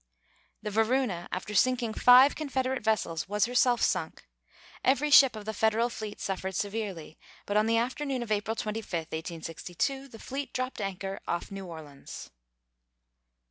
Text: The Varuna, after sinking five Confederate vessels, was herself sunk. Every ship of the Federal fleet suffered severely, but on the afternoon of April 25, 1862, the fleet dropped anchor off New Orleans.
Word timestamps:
The 0.63 0.71
Varuna, 0.71 1.29
after 1.31 1.53
sinking 1.53 1.93
five 1.93 2.33
Confederate 2.35 2.83
vessels, 2.83 3.29
was 3.29 3.45
herself 3.45 3.83
sunk. 3.83 4.27
Every 4.83 5.11
ship 5.11 5.35
of 5.35 5.45
the 5.45 5.53
Federal 5.53 5.91
fleet 5.91 6.19
suffered 6.19 6.55
severely, 6.55 7.19
but 7.45 7.55
on 7.55 7.67
the 7.67 7.77
afternoon 7.77 8.23
of 8.23 8.31
April 8.31 8.55
25, 8.55 8.99
1862, 9.01 10.07
the 10.07 10.17
fleet 10.17 10.53
dropped 10.53 10.81
anchor 10.81 11.19
off 11.27 11.51
New 11.51 11.67
Orleans. 11.67 12.31